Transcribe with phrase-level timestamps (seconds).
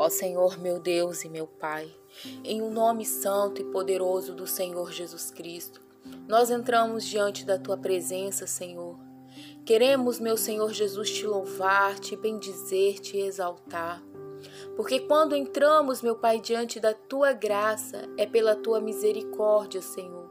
[0.00, 1.92] Ó Senhor, meu Deus e meu Pai,
[2.44, 5.82] em o um nome santo e poderoso do Senhor Jesus Cristo,
[6.28, 8.96] nós entramos diante da tua presença, Senhor.
[9.66, 14.00] Queremos, meu Senhor Jesus, te louvar, te bendizer, te exaltar.
[14.76, 20.30] Porque quando entramos, meu Pai, diante da tua graça, é pela tua misericórdia, Senhor,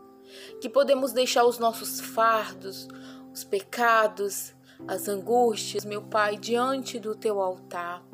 [0.62, 2.88] que podemos deixar os nossos fardos,
[3.34, 4.56] os pecados,
[4.88, 8.08] as angústias, meu Pai, diante do teu altar.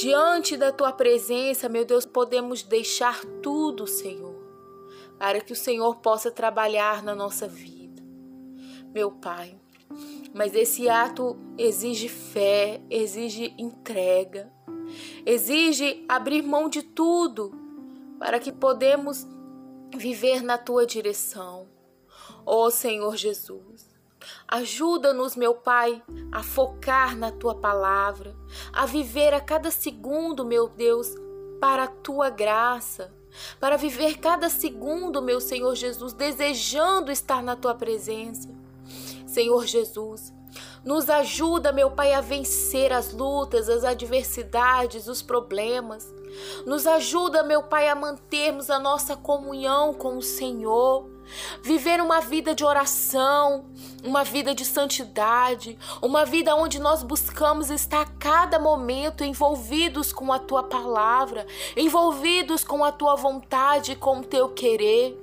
[0.00, 4.34] Diante da tua presença, meu Deus, podemos deixar tudo, Senhor,
[5.18, 8.02] para que o Senhor possa trabalhar na nossa vida.
[8.94, 9.60] Meu Pai,
[10.32, 14.50] mas esse ato exige fé, exige entrega,
[15.26, 17.52] exige abrir mão de tudo
[18.18, 19.26] para que podemos
[19.94, 21.68] viver na tua direção.
[22.46, 23.89] Ó oh, Senhor Jesus,
[24.46, 28.34] Ajuda-nos, meu Pai, a focar na tua palavra,
[28.72, 31.14] a viver a cada segundo, meu Deus,
[31.60, 33.12] para a tua graça,
[33.58, 38.48] para viver cada segundo, meu Senhor Jesus, desejando estar na tua presença.
[39.26, 40.32] Senhor Jesus,
[40.84, 46.12] nos ajuda, meu Pai, a vencer as lutas, as adversidades, os problemas.
[46.66, 51.08] Nos ajuda, meu Pai, a mantermos a nossa comunhão com o Senhor.
[51.62, 53.64] Viver uma vida de oração,
[54.02, 60.32] uma vida de santidade, uma vida onde nós buscamos estar a cada momento envolvidos com
[60.32, 65.18] a tua palavra, envolvidos com a tua vontade, com o teu querer.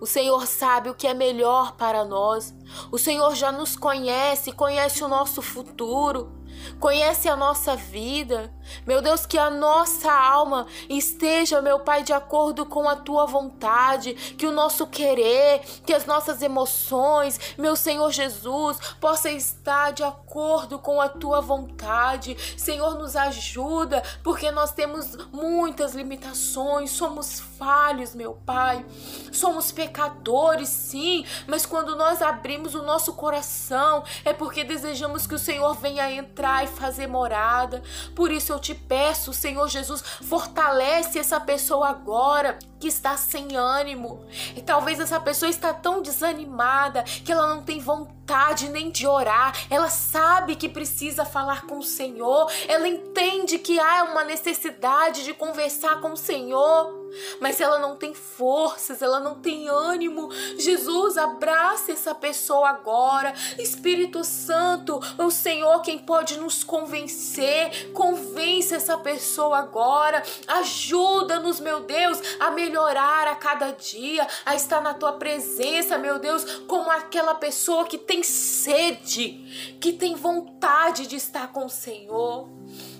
[0.00, 2.54] O Senhor sabe o que é melhor para nós.
[2.90, 6.39] O Senhor já nos conhece, conhece o nosso futuro
[6.78, 8.52] conhece a nossa vida.
[8.86, 14.14] Meu Deus, que a nossa alma esteja, meu Pai, de acordo com a tua vontade,
[14.14, 20.78] que o nosso querer, que as nossas emoções, meu Senhor Jesus, possa estar de acordo
[20.78, 22.36] com a tua vontade.
[22.56, 28.84] Senhor, nos ajuda, porque nós temos muitas limitações, somos falhos, meu Pai.
[29.32, 35.38] Somos pecadores, sim, mas quando nós abrimos o nosso coração, é porque desejamos que o
[35.38, 37.82] Senhor venha entrar e fazer morada.
[38.14, 44.24] Por isso eu te peço, Senhor Jesus, fortalece essa pessoa agora que está sem ânimo.
[44.56, 49.54] E talvez essa pessoa está tão desanimada que ela não tem vontade nem de orar.
[49.68, 52.50] Ela sabe que precisa falar com o Senhor.
[52.66, 56.99] Ela entende que há uma necessidade de conversar com o Senhor
[57.40, 60.30] mas ela não tem forças, ela não tem ânimo.
[60.58, 63.34] Jesus, abraça essa pessoa agora.
[63.58, 67.92] Espírito Santo, o Senhor quem pode nos convencer.
[67.92, 70.22] Convence essa pessoa agora.
[70.46, 76.44] Ajuda-nos, meu Deus, a melhorar a cada dia, a estar na tua presença, meu Deus,
[76.66, 82.48] como aquela pessoa que tem sede, que tem vontade de estar com o Senhor.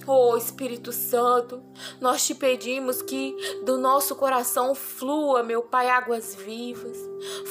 [0.07, 1.63] Oh Espírito Santo,
[2.01, 6.99] nós te pedimos que do nosso coração flua, meu Pai, águas vivas,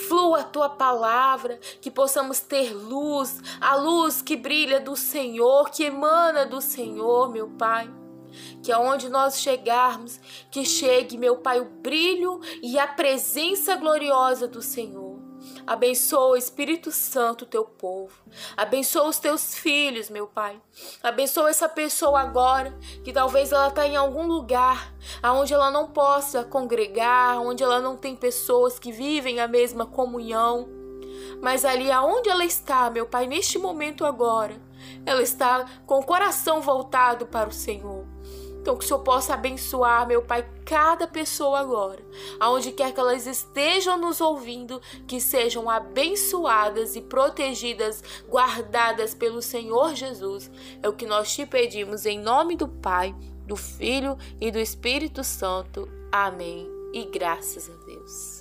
[0.07, 5.83] flua a tua palavra, que possamos ter luz, a luz que brilha do Senhor, que
[5.83, 7.89] emana do Senhor, meu Pai.
[8.61, 10.19] Que aonde nós chegarmos,
[10.51, 15.08] que chegue, meu Pai, o brilho e a presença gloriosa do Senhor.
[15.65, 18.13] Abençoa, Espírito Santo, teu povo.
[18.55, 20.59] Abençoa os teus filhos, meu Pai.
[21.03, 26.43] Abençoa essa pessoa agora, que talvez ela está em algum lugar aonde ela não possa
[26.43, 30.67] congregar, onde ela não tem pessoas que vivem a mesma comunhão.
[31.41, 34.59] Mas ali aonde ela está, meu Pai, neste momento agora,
[35.05, 38.05] ela está com o coração voltado para o Senhor.
[38.69, 42.05] Então, que o Senhor possa abençoar, meu Pai, cada pessoa agora,
[42.39, 49.95] aonde quer que elas estejam nos ouvindo, que sejam abençoadas e protegidas, guardadas pelo Senhor
[49.95, 50.51] Jesus.
[50.83, 53.15] É o que nós te pedimos em nome do Pai,
[53.47, 55.89] do Filho e do Espírito Santo.
[56.11, 56.69] Amém.
[56.93, 58.38] E graças a Deus.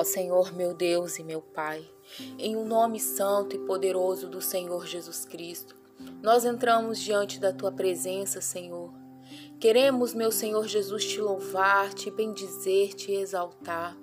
[0.00, 1.86] Ó Senhor, meu Deus e meu Pai,
[2.38, 5.76] em o um nome santo e poderoso do Senhor Jesus Cristo,
[6.22, 8.94] nós entramos diante da tua presença, Senhor.
[9.60, 13.94] Queremos, meu Senhor Jesus, te louvar, te bendizer, te exaltar.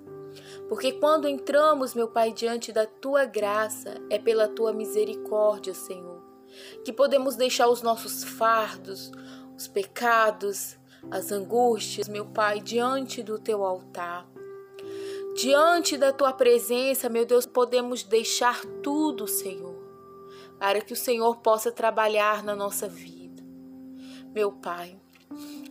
[0.68, 6.22] Porque quando entramos, meu Pai, diante da tua graça, é pela tua misericórdia, Senhor,
[6.84, 9.10] que podemos deixar os nossos fardos,
[9.56, 10.78] os pecados,
[11.10, 14.37] as angústias, meu Pai, diante do teu altar.
[15.34, 19.76] Diante da tua presença, meu Deus, podemos deixar tudo, Senhor,
[20.58, 23.42] para que o Senhor possa trabalhar na nossa vida.
[24.34, 25.00] Meu Pai,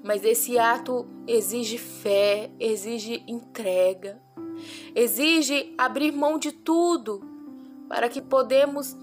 [0.03, 4.21] mas esse ato exige fé, exige entrega,
[4.95, 7.21] exige abrir mão de tudo
[7.89, 8.95] para que podemos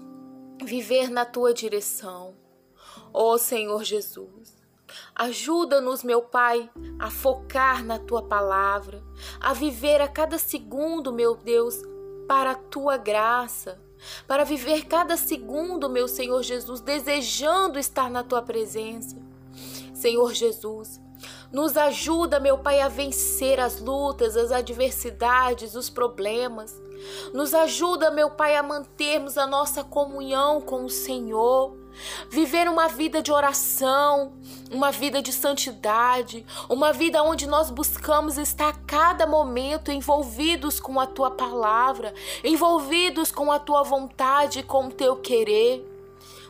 [0.63, 2.35] viver na tua direção.
[3.13, 4.64] Ó oh, Senhor Jesus,
[5.15, 6.69] ajuda-nos, meu Pai,
[6.99, 9.03] a focar na tua palavra,
[9.39, 11.81] a viver a cada segundo, meu Deus,
[12.27, 13.79] para a tua graça,
[14.27, 19.17] para viver cada segundo, meu Senhor Jesus, desejando estar na tua presença.
[19.93, 20.99] Senhor Jesus,
[21.51, 26.79] nos ajuda, meu Pai, a vencer as lutas, as adversidades, os problemas.
[27.33, 31.75] Nos ajuda, meu Pai, a mantermos a nossa comunhão com o Senhor.
[32.29, 34.33] Viver uma vida de oração,
[34.71, 40.99] uma vida de santidade, uma vida onde nós buscamos estar a cada momento envolvidos com
[40.99, 42.13] a tua palavra,
[42.43, 45.85] envolvidos com a tua vontade, com o teu querer.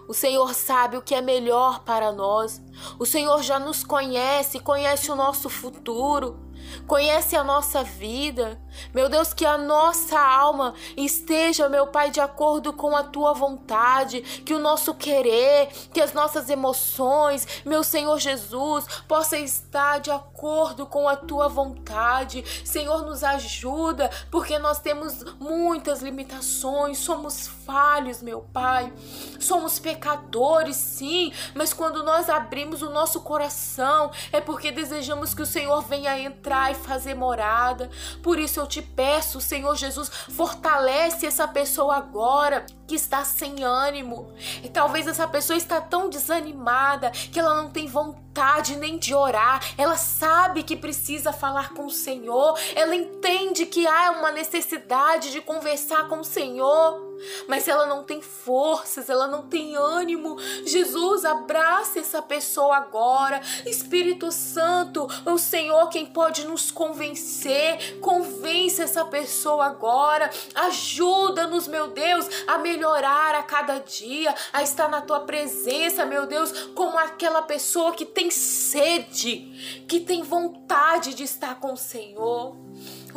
[0.08, 2.62] O Senhor sabe o que é melhor para nós.
[3.00, 6.45] O Senhor já nos conhece, conhece o nosso futuro
[6.88, 8.60] conhece a nossa vida.
[8.94, 14.22] Meu Deus, que a nossa alma esteja, meu Pai, de acordo com a tua vontade,
[14.22, 20.86] que o nosso querer, que as nossas emoções, meu Senhor Jesus, possa estar de acordo
[20.86, 22.44] com a tua vontade.
[22.66, 28.92] Senhor, nos ajuda, porque nós temos muitas limitações, somos falhos, meu Pai.
[29.40, 35.46] Somos pecadores, sim, mas quando nós abrimos o nosso coração, é porque desejamos que o
[35.46, 37.90] Senhor venha entrar e fazer morada.
[38.22, 44.34] Por isso eu te peço, Senhor Jesus, fortalece essa pessoa agora que está sem ânimo.
[44.64, 49.62] E talvez essa pessoa está tão desanimada que ela não tem vontade nem de orar.
[49.78, 52.58] Ela sabe que precisa falar com o Senhor.
[52.76, 57.15] Ela entende que há uma necessidade de conversar com o Senhor.
[57.48, 60.38] Mas ela não tem forças, ela não tem ânimo.
[60.66, 63.42] Jesus, abraça essa pessoa agora.
[63.66, 68.00] Espírito Santo, o Senhor quem pode nos convencer.
[68.00, 70.30] Convence essa pessoa agora.
[70.54, 76.52] Ajuda-nos, meu Deus, a melhorar a cada dia, a estar na tua presença, meu Deus,
[76.76, 82.65] como aquela pessoa que tem sede, que tem vontade de estar com o Senhor.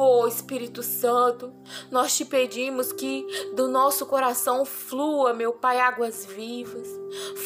[0.00, 1.53] Oh Espírito Santo,
[1.91, 6.87] nós te pedimos que do nosso coração flua, meu Pai, águas vivas,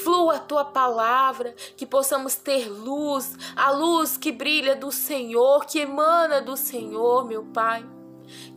[0.04, 5.78] flua a tua palavra, que possamos ter luz, a luz que brilha do Senhor, que
[5.78, 7.86] emana do Senhor, meu Pai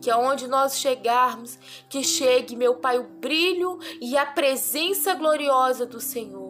[0.02, 1.58] que aonde nós chegarmos,
[1.90, 6.45] que chegue, meu Pai, o brilho e a presença gloriosa do Senhor.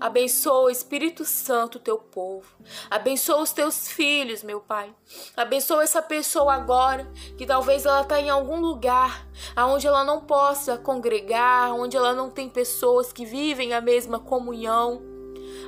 [0.00, 2.46] Abençoa, Espírito Santo, teu povo.
[2.90, 4.94] Abençoa os teus filhos, meu Pai.
[5.36, 7.06] Abençoa essa pessoa agora,
[7.36, 12.30] que talvez ela está em algum lugar aonde ela não possa congregar, onde ela não
[12.30, 15.02] tem pessoas que vivem a mesma comunhão.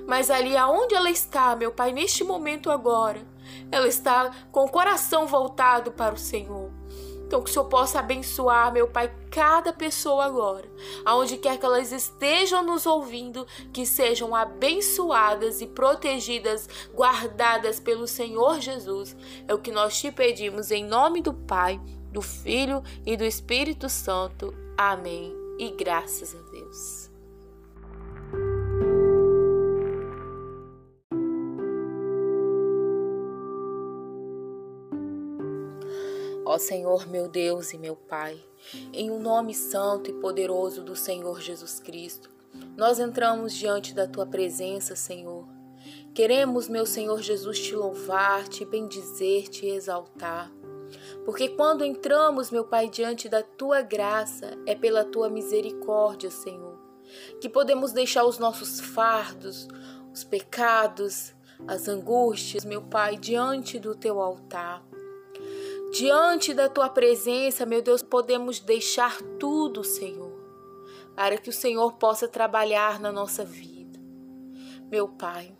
[0.06, 3.20] Mas ali aonde ela está, meu Pai, neste momento agora,
[3.70, 6.81] ela está com o coração voltado para o Senhor.
[7.32, 10.70] Então, que o Senhor possa abençoar, meu Pai, cada pessoa agora,
[11.02, 18.60] aonde quer que elas estejam nos ouvindo, que sejam abençoadas e protegidas, guardadas pelo Senhor
[18.60, 19.16] Jesus.
[19.48, 21.80] É o que nós te pedimos em nome do Pai,
[22.12, 24.52] do Filho e do Espírito Santo.
[24.76, 25.34] Amém.
[25.58, 27.01] E graças a Deus.
[36.62, 38.40] Senhor, meu Deus e meu Pai,
[38.92, 42.30] em o um nome santo e poderoso do Senhor Jesus Cristo,
[42.76, 45.46] nós entramos diante da tua presença, Senhor.
[46.14, 50.52] Queremos, meu Senhor Jesus, te louvar, te bendizer, te exaltar.
[51.24, 56.78] Porque quando entramos, meu Pai, diante da tua graça, é pela tua misericórdia, Senhor,
[57.40, 59.66] que podemos deixar os nossos fardos,
[60.12, 61.34] os pecados,
[61.66, 64.91] as angústias, meu Pai, diante do teu altar.
[65.92, 70.32] Diante da tua presença, meu Deus, podemos deixar tudo, Senhor,
[71.14, 74.00] para que o Senhor possa trabalhar na nossa vida.
[74.90, 75.54] Meu Pai,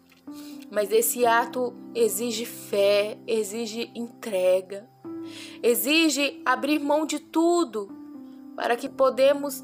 [0.71, 4.89] mas esse ato exige fé, exige entrega,
[5.63, 7.91] exige abrir mão de tudo
[8.57, 9.63] para que podemos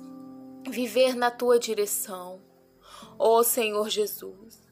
[0.68, 2.42] viver na tua direção.
[3.18, 4.67] Ó oh, Senhor Jesus,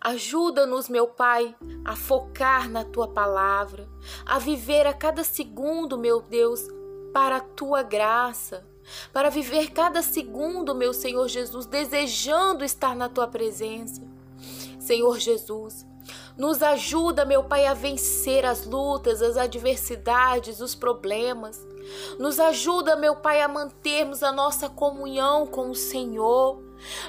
[0.00, 1.54] Ajuda-nos, meu Pai,
[1.84, 3.88] a focar na tua palavra,
[4.24, 6.66] a viver a cada segundo, meu Deus,
[7.12, 8.66] para a tua graça,
[9.12, 14.02] para viver cada segundo, meu Senhor Jesus, desejando estar na tua presença.
[14.80, 15.86] Senhor Jesus,
[16.36, 21.66] nos ajuda, meu Pai, a vencer as lutas, as adversidades, os problemas.
[22.18, 26.62] Nos ajuda, meu Pai, a mantermos a nossa comunhão com o Senhor.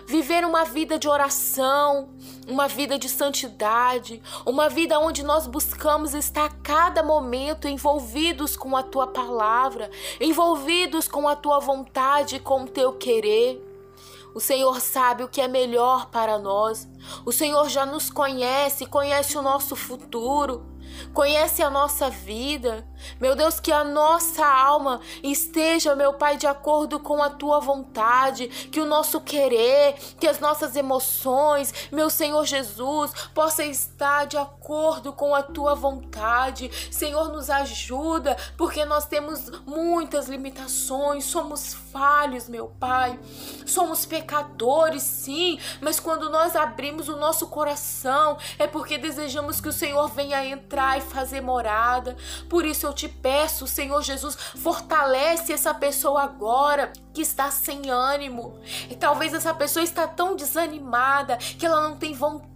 [0.06, 2.10] Viver uma vida de oração,
[2.48, 8.76] uma vida de santidade, uma vida onde nós buscamos estar a cada momento envolvidos com
[8.76, 13.66] a tua palavra, envolvidos com a tua vontade, com o teu querer.
[14.34, 16.88] O Senhor sabe o que é melhor para nós.
[17.26, 20.80] O Senhor já nos conhece, conhece o nosso futuro
[21.14, 22.88] conhece a nossa vida.
[23.20, 28.48] Meu Deus, que a nossa alma esteja, meu Pai, de acordo com a tua vontade,
[28.48, 35.14] que o nosso querer, que as nossas emoções, meu Senhor Jesus, possa estar de acordo
[35.14, 36.70] com a tua vontade.
[36.92, 43.20] Senhor, nos ajuda, porque nós temos muitas limitações, somos falhos, meu Pai.
[43.66, 49.74] Somos pecadores, sim, mas quando nós abrimos o nosso coração, é porque desejamos que o
[49.74, 52.16] Senhor venha entrar e fazer morada.
[52.48, 58.60] Por isso eu te peço, Senhor Jesus, fortalece essa pessoa agora que está sem ânimo.
[58.90, 62.49] E talvez essa pessoa está tão desanimada que ela não tem vontade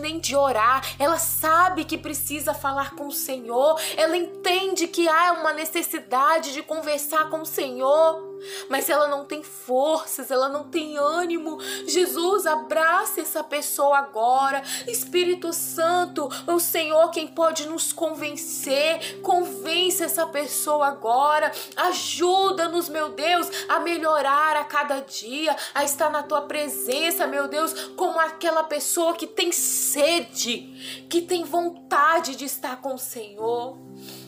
[0.00, 0.82] nem de orar.
[0.98, 3.80] Ela sabe que precisa falar com o Senhor.
[3.96, 8.34] Ela entende que há uma necessidade de conversar com o Senhor.
[8.68, 11.58] Mas ela não tem forças, ela não tem ânimo.
[11.86, 14.62] Jesus, abraça essa pessoa agora.
[14.86, 19.20] Espírito Santo, o Senhor quem pode nos convencer.
[19.22, 21.50] Convence essa pessoa agora.
[21.76, 27.72] Ajuda-nos, meu Deus, a melhorar a cada dia, a estar na tua presença, meu Deus,
[27.96, 33.78] como aquela pessoa que tem sede, que tem vontade de estar com o Senhor.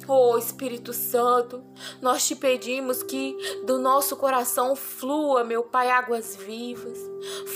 [0.08, 1.64] Oh Espírito Santo,
[2.00, 6.98] nós te pedimos que do nosso coração flua, meu Pai, águas vivas,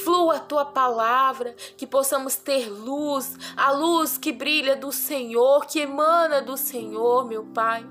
[0.03, 5.81] flua a tua palavra, que possamos ter luz, a luz que brilha do Senhor, que
[5.81, 7.87] emana do Senhor, meu Pai.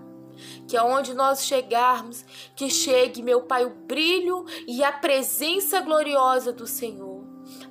[0.67, 2.23] Que aonde nós chegarmos,
[2.55, 7.18] que chegue, meu Pai, o brilho e a presença gloriosa do Senhor.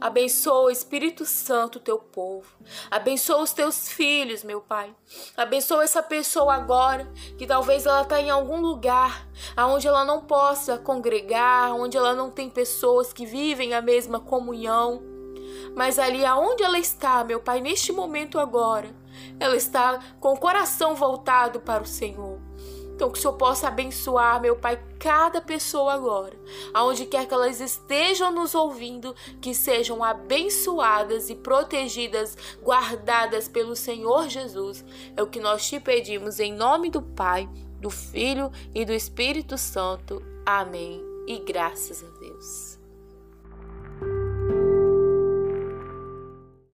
[0.01, 2.47] Abençoa, Espírito Santo, teu povo.
[2.91, 4.95] Abençoa os teus filhos, meu Pai.
[5.37, 10.79] Abençoa essa pessoa agora, que talvez ela está em algum lugar onde ela não possa
[10.79, 15.03] congregar, onde ela não tem pessoas que vivem a mesma comunhão.
[15.75, 18.95] Mas ali aonde ela está, meu Pai, neste momento agora,
[19.41, 22.48] ela está com o coração voltado para o Senhor.
[22.99, 26.37] Então, que o Senhor possa abençoar, meu Pai, cada pessoa agora,
[26.75, 34.29] aonde quer que elas estejam nos ouvindo, que sejam abençoadas e protegidas, guardadas pelo Senhor
[34.29, 34.85] Jesus.
[35.17, 37.49] É o que nós te pedimos em nome do Pai,
[37.81, 40.21] do Filho e do Espírito Santo.
[40.45, 41.01] Amém.
[41.25, 42.68] E graças a Deus.